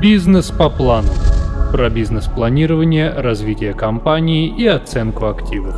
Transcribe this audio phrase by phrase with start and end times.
[0.00, 1.08] Бизнес по плану.
[1.72, 5.74] Про бизнес-планирование, развитие компании и оценку активов.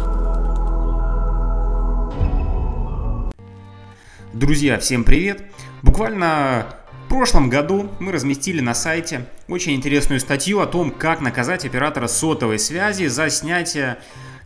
[4.34, 5.42] Друзья, всем привет!
[5.80, 6.66] Буквально
[7.06, 12.06] в прошлом году мы разместили на сайте очень интересную статью о том, как наказать оператора
[12.06, 13.96] сотовой связи за снятие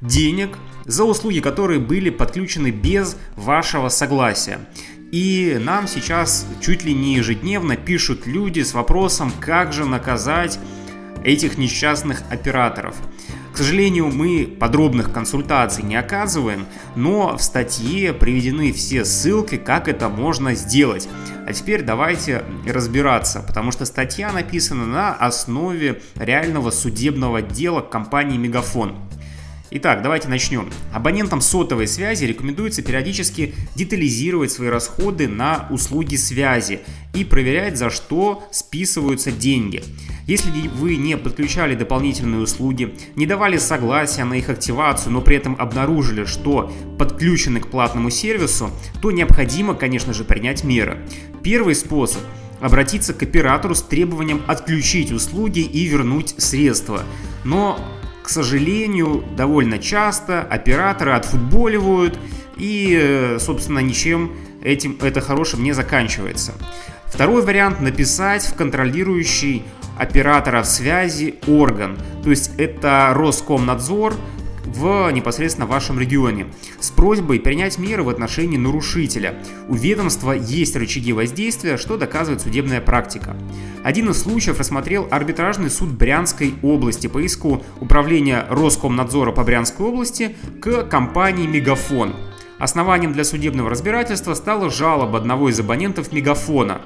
[0.01, 4.61] денег за услуги, которые были подключены без вашего согласия.
[5.15, 10.59] И нам сейчас чуть ли не ежедневно пишут люди с вопросом, как же наказать
[11.23, 12.97] этих несчастных операторов.
[13.53, 20.09] К сожалению, мы подробных консультаций не оказываем, но в статье приведены все ссылки, как это
[20.09, 21.09] можно сделать.
[21.47, 28.97] А теперь давайте разбираться, потому что статья написана на основе реального судебного дела компании Мегафон.
[29.77, 30.71] Итак, давайте начнем.
[30.93, 36.79] Абонентам сотовой связи рекомендуется периодически детализировать свои расходы на услуги связи
[37.13, 39.83] и проверять, за что списываются деньги.
[40.29, 45.57] Если вы не подключали дополнительные услуги, не давали согласия на их активацию, но при этом
[45.59, 48.71] обнаружили, что подключены к платному сервису,
[49.03, 50.99] то необходимо, конечно же, принять меры.
[51.43, 52.23] Первый способ
[52.61, 57.03] обратиться к оператору с требованием отключить услуги и вернуть средства.
[57.43, 57.79] Но
[58.25, 62.19] к сожалению, довольно часто операторы отфутболивают
[62.57, 66.55] и, э, собственно, ничем этим это хорошим не заканчивается.
[67.05, 69.63] Второй вариант написать в контролирующий
[69.99, 71.99] оператора связи орган.
[72.23, 74.15] То есть это Роскомнадзор,
[74.65, 76.47] в непосредственно вашем регионе
[76.81, 79.35] с просьбой принять меры в отношении нарушителя.
[79.69, 83.37] У ведомства есть рычаги воздействия, что доказывает судебная практика.
[83.83, 90.37] Один из случаев рассмотрел арбитражный суд Брянской области по иску Управления Роскомнадзора по Брянской области
[90.61, 92.15] к компании «Мегафон».
[92.59, 96.81] Основанием для судебного разбирательства стала жалоба одного из абонентов «Мегафона»,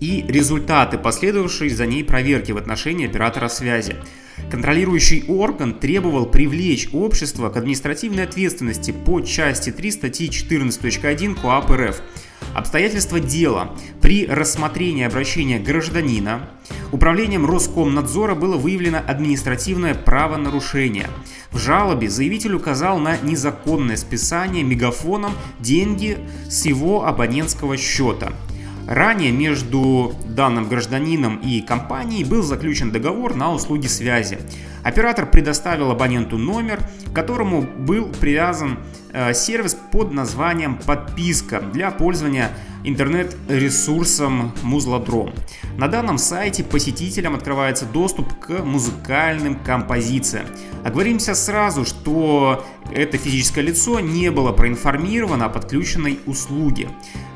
[0.00, 3.96] и результаты, последовавшие за ней проверки в отношении оператора связи.
[4.50, 12.00] Контролирующий орган требовал привлечь общество к административной ответственности по части 3 статьи 14.1 КоАП РФ.
[12.54, 13.76] Обстоятельства дела.
[14.00, 16.48] При рассмотрении обращения гражданина
[16.92, 21.08] управлением Роскомнадзора было выявлено административное правонарушение.
[21.50, 26.18] В жалобе заявитель указал на незаконное списание мегафоном деньги
[26.48, 28.32] с его абонентского счета–
[28.86, 34.38] Ранее между данным гражданином и компанией был заключен договор на услуги связи.
[34.84, 36.80] Оператор предоставил абоненту номер,
[37.10, 38.78] к которому был привязан
[39.34, 42.50] сервис под названием «Подписка» для пользования
[42.84, 45.32] интернет-ресурсом Музлодром.
[45.76, 50.46] На данном сайте посетителям открывается доступ к музыкальным композициям.
[50.84, 56.88] Оговоримся сразу, что это физическое лицо не было проинформировано о подключенной услуге.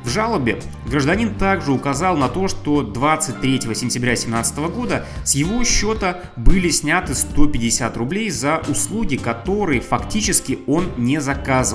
[0.03, 6.21] В жалобе гражданин также указал на то, что 23 сентября 2017 года с его счета
[6.37, 11.70] были сняты 150 рублей за услуги, которые фактически он не заказывал.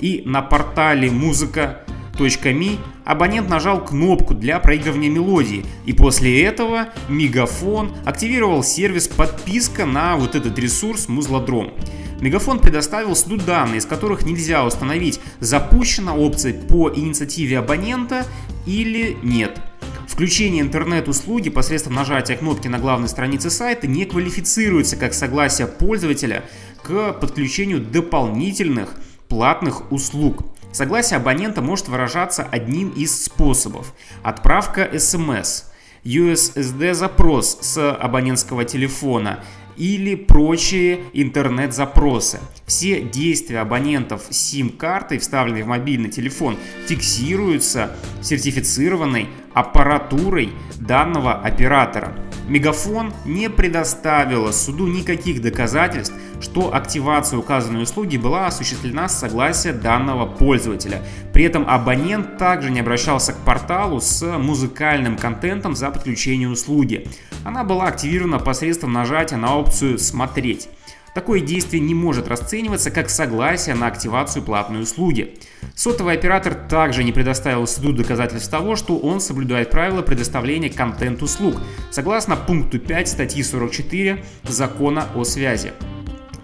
[0.00, 1.84] И на портале музыка
[2.18, 10.16] .ми абонент нажал кнопку для проигрывания мелодии, и после этого Мегафон активировал сервис подписка на
[10.16, 11.72] вот этот ресурс Музлодром.
[12.20, 18.24] Мегафон предоставил суду данные, из которых нельзя установить, запущена опция по инициативе абонента
[18.66, 19.60] или нет.
[20.06, 26.44] Включение интернет-услуги посредством нажатия кнопки на главной странице сайта не квалифицируется как согласие пользователя
[26.82, 28.94] к подключению дополнительных
[29.32, 30.44] платных услуг.
[30.72, 33.94] Согласие абонента может выражаться одним из способов.
[34.22, 35.70] Отправка смс,
[36.04, 39.42] USSD-запрос с абонентского телефона
[39.78, 42.40] или прочие интернет-запросы.
[42.66, 52.14] Все действия абонентов с SIM-картой, вставленной в мобильный телефон, фиксируются сертифицированной аппаратурой данного оператора.
[52.48, 60.26] Мегафон не предоставила суду никаких доказательств, что активация указанной услуги была осуществлена с согласия данного
[60.26, 61.02] пользователя.
[61.32, 67.06] При этом абонент также не обращался к порталу с музыкальным контентом за подключение услуги.
[67.44, 70.68] Она была активирована посредством нажатия на опцию «Смотреть».
[71.14, 75.38] Такое действие не может расцениваться как согласие на активацию платной услуги.
[75.74, 81.56] Сотовый оператор также не предоставил суду доказательств того, что он соблюдает правила предоставления контент-услуг,
[81.90, 85.72] согласно пункту 5 статьи 44 Закона о связи.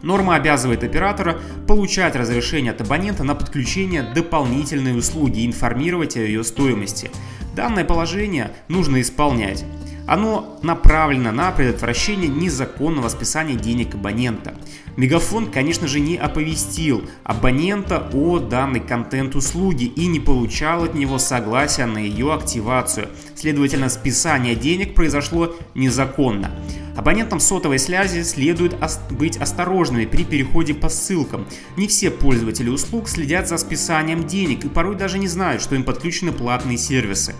[0.02, 6.44] Норма обязывает оператора получать разрешение от абонента на подключение дополнительной услуги и информировать о ее
[6.44, 7.10] стоимости.
[7.56, 9.64] Данное положение нужно исполнять.
[10.08, 14.54] Оно направлено на предотвращение незаконного списания денег абонента.
[14.96, 21.84] Мегафон, конечно же, не оповестил абонента о данной контент-услуги и не получал от него согласия
[21.84, 23.08] на ее активацию.
[23.36, 26.50] Следовательно, списание денег произошло незаконно.
[26.96, 28.76] Абонентам сотовой связи следует
[29.10, 31.46] быть осторожными при переходе по ссылкам.
[31.76, 35.84] Не все пользователи услуг следят за списанием денег и порой даже не знают, что им
[35.84, 37.34] подключены платные сервисы.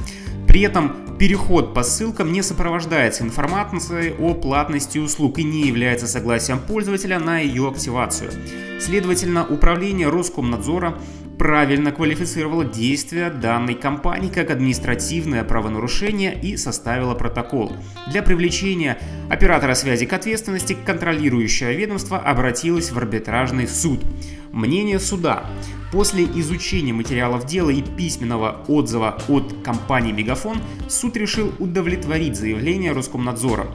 [0.47, 6.61] При этом переход по ссылкам не сопровождается информацией о платности услуг и не является согласием
[6.61, 8.31] пользователя на ее активацию.
[8.81, 10.99] Следовательно, управление Роскомнадзора
[11.39, 17.73] правильно квалифицировала действия данной компании как административное правонарушение и составила протокол.
[18.11, 18.99] Для привлечения
[19.31, 24.01] оператора связи к ответственности контролирующее ведомство обратилось в арбитражный суд.
[24.53, 25.47] Мнение суда.
[25.93, 30.59] После изучения материалов дела и письменного отзыва от компании «Мегафон»
[30.89, 33.69] суд решил удовлетворить заявление Роскомнадзора.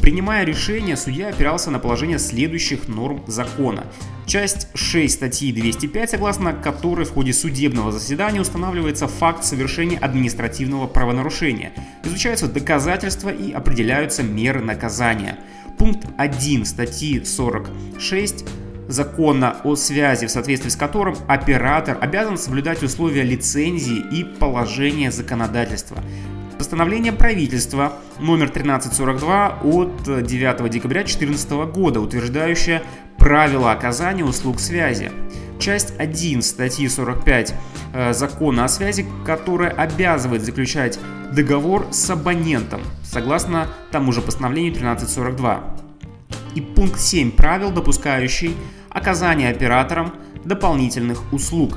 [0.00, 3.84] Принимая решение, судья опирался на положение следующих норм закона.
[4.26, 11.72] Часть 6 статьи 205, согласно которой в ходе судебного заседания устанавливается факт совершения административного правонарушения,
[12.04, 15.38] изучаются доказательства и определяются меры наказания.
[15.78, 18.44] Пункт 1 статьи 46
[18.88, 25.98] закона о связи, в соответствии с которым оператор обязан соблюдать условия лицензии и положения законодательства.
[26.58, 32.82] Постановление правительства номер 1342 от 9 декабря 2014 года, утверждающее
[33.16, 35.12] правила оказания услуг связи.
[35.60, 37.54] Часть 1 статьи 45
[37.94, 40.98] э, закона о связи, которая обязывает заключать
[41.32, 45.76] договор с абонентом, согласно тому же постановлению 1342.
[46.56, 48.56] И пункт 7 правил, допускающий
[48.90, 50.12] оказание операторам
[50.44, 51.76] дополнительных услуг.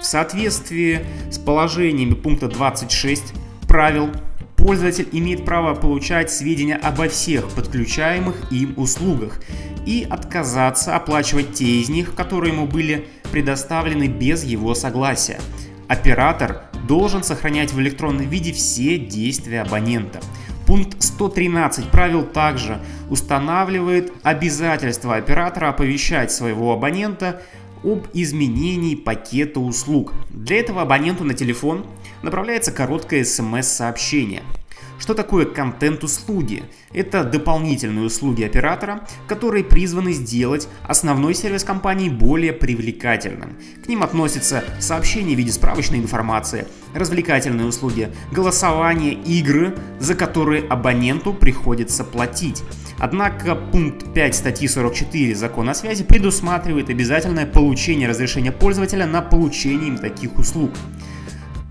[0.00, 3.34] В соответствии с положениями пункта 26
[3.72, 4.10] правил
[4.54, 9.40] пользователь имеет право получать сведения обо всех подключаемых им услугах
[9.86, 15.40] и отказаться оплачивать те из них, которые ему были предоставлены без его согласия.
[15.88, 20.20] Оператор должен сохранять в электронном виде все действия абонента.
[20.66, 22.78] Пункт 113 правил также
[23.08, 27.40] устанавливает обязательство оператора оповещать своего абонента
[27.82, 30.12] об изменении пакета услуг.
[30.28, 31.86] Для этого абоненту на телефон
[32.22, 34.42] направляется короткое смс-сообщение.
[35.02, 36.62] Что такое контент-услуги?
[36.92, 43.58] Это дополнительные услуги оператора, которые призваны сделать основной сервис компании более привлекательным.
[43.84, 51.34] К ним относятся сообщения в виде справочной информации, развлекательные услуги, голосование, игры, за которые абоненту
[51.34, 52.62] приходится платить.
[53.00, 59.88] Однако пункт 5 статьи 44 Закона о связи предусматривает обязательное получение разрешения пользователя на получение
[59.88, 60.70] им таких услуг.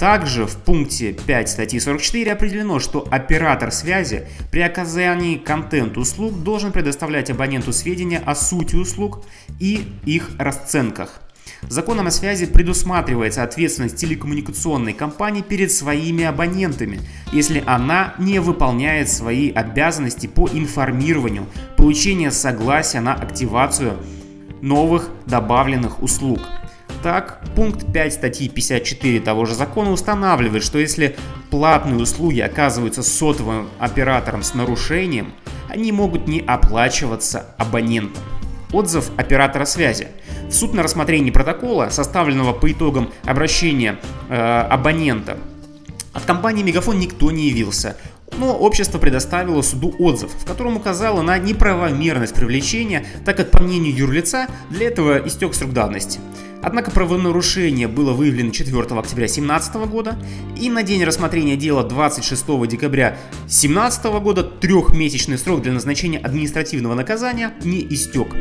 [0.02, 7.30] Также в пункте 5 статьи 44 определено, что оператор связи при оказании контент-услуг должен предоставлять
[7.30, 9.24] абоненту сведения о сути услуг
[9.60, 11.22] и их расценках.
[11.70, 17.02] Законом о связи предусматривается ответственность телекоммуникационной компании перед своими абонентами,
[17.32, 21.46] если она не выполняет свои обязанности по информированию,
[21.78, 23.98] получению согласия на активацию
[24.64, 26.40] новых добавленных услуг–
[27.04, 31.16] так, пункт 5 статьи 54 того же закона устанавливает, что если
[31.50, 35.34] платные услуги оказываются сотовым оператором с нарушением,
[35.70, 38.22] они могут не оплачиваться абонентам.
[38.72, 40.08] Отзыв оператора связи.
[40.48, 44.00] В суд на рассмотрение протокола, составленного по итогам обращения
[44.30, 45.38] э, абонента,
[46.14, 47.96] от компании Мегафон никто не явился.
[48.38, 53.96] Но общество предоставило суду отзыв, в котором указало на неправомерность привлечения, так как, по мнению
[53.96, 56.20] юрлица, для этого истек срок давности.
[56.64, 60.18] Однако правонарушение было выявлено 4 октября 2017 года,
[60.60, 67.54] и на день рассмотрения дела 26 декабря 2017 года трехмесячный срок для назначения административного наказания
[67.64, 68.36] не истек.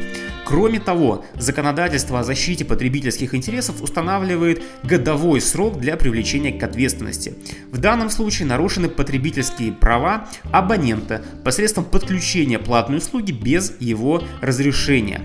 [0.44, 7.34] Кроме того, законодательство о защите потребительских интересов устанавливает годовой срок для привлечения к ответственности.
[7.70, 15.22] В данном случае нарушены потребительские права абонента посредством подключения платной услуги без его разрешения.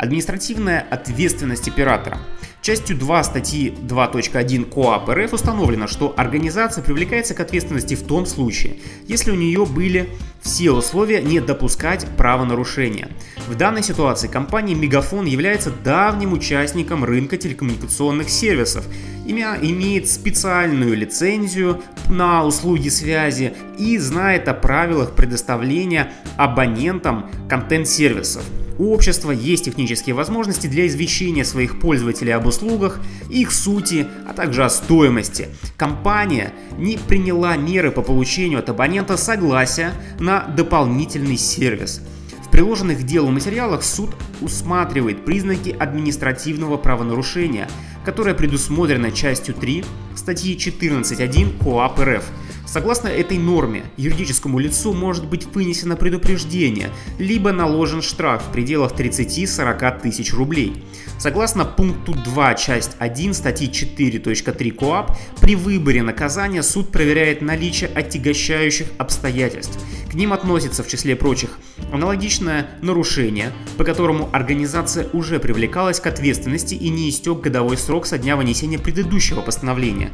[0.00, 2.20] Административная ответственность оператора.
[2.62, 8.76] Частью 2 статьи 2.1 КоАП РФ установлено, что организация привлекается к ответственности в том случае,
[9.06, 10.08] если у нее были
[10.40, 13.10] все условия не допускать правонарушения.
[13.46, 18.86] В данной ситуации компания Мегафон является давним участником рынка телекоммуникационных сервисов,
[19.26, 28.42] имеет специальную лицензию на услуги связи и знает о правилах предоставления абонентам контент-сервисов.
[28.78, 34.70] Общества есть технические возможности для извещения своих пользователей об услугах, их сути, а также о
[34.70, 35.48] стоимости.
[35.76, 42.00] Компания не приняла меры по получению от абонента согласия на дополнительный сервис.
[42.44, 44.10] В приложенных к делу материалах суд
[44.40, 47.68] усматривает признаки административного правонарушения,
[48.04, 49.84] которое предусмотрено частью 3
[50.16, 52.24] статьи 14.1 КоАП РФ–
[52.72, 60.00] Согласно этой норме, юридическому лицу может быть вынесено предупреждение, либо наложен штраф в пределах 30-40
[60.02, 60.84] тысяч рублей.
[61.20, 68.86] Согласно пункту 2, часть 1 статьи 4.3 КоАП, при выборе наказания суд проверяет наличие отягощающих
[68.96, 69.78] обстоятельств.
[70.10, 71.58] К ним относится, в числе прочих,
[71.92, 78.16] аналогичное нарушение, по которому организация уже привлекалась к ответственности и не истек годовой срок со
[78.16, 80.12] дня вынесения предыдущего постановления.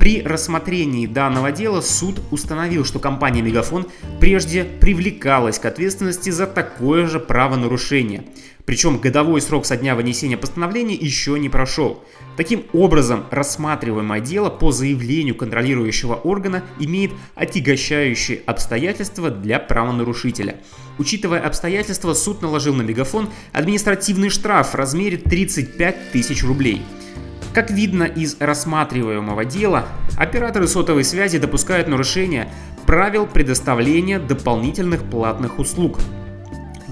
[0.00, 3.86] При рассмотрении данного дела суд установил, что компания Мегафон
[4.18, 8.24] прежде привлекалась к ответственности за такое же правонарушение.
[8.68, 12.04] Причем годовой срок со дня вынесения постановления еще не прошел.
[12.36, 20.56] Таким образом, рассматриваемое дело по заявлению контролирующего органа имеет отягощающие обстоятельства для правонарушителя.
[20.98, 26.82] Учитывая обстоятельства, суд наложил на Мегафон административный штраф в размере 35 тысяч рублей.
[27.54, 32.52] Как видно из рассматриваемого дела, операторы сотовой связи допускают нарушение
[32.84, 36.00] правил предоставления дополнительных платных услуг–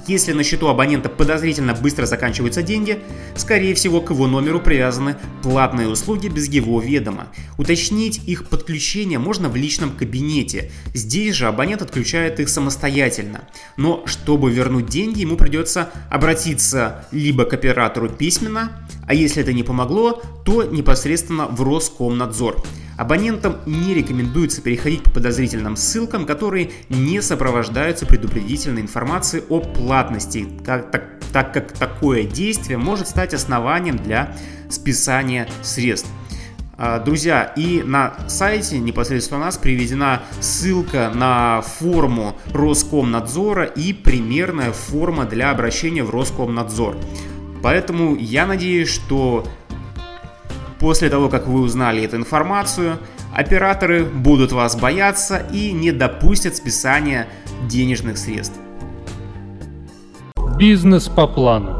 [0.06, 3.00] если на счету абонента подозрительно быстро заканчиваются деньги,
[3.34, 7.28] скорее всего к его номеру привязаны платные услуги без его ведома.
[7.58, 10.70] Уточнить их подключение можно в личном кабинете.
[10.94, 13.48] Здесь же абонент отключает их самостоятельно.
[13.76, 18.72] Но чтобы вернуть деньги, ему придется обратиться либо к оператору письменно,
[19.06, 22.62] а если это не помогло, то непосредственно в Роскомнадзор.
[22.96, 30.90] Абонентам не рекомендуется переходить по подозрительным ссылкам, которые не сопровождаются предупредительной информацией о платности, так,
[30.90, 34.34] так, так как такое действие может стать основанием для
[34.70, 36.08] списания средств.
[36.78, 44.72] А, друзья, и на сайте непосредственно у нас приведена ссылка на форму Роскомнадзора и примерная
[44.72, 46.96] форма для обращения в Роскомнадзор.
[47.62, 49.46] Поэтому я надеюсь, что
[50.80, 52.98] После того, как вы узнали эту информацию,
[53.34, 57.26] операторы будут вас бояться и не допустят списания
[57.68, 58.56] денежных средств.
[60.58, 61.75] Бизнес по плану.